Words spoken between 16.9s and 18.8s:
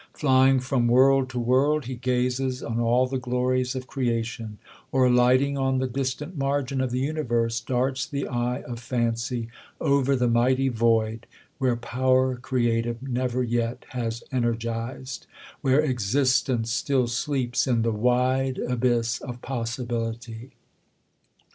sleeps in the wide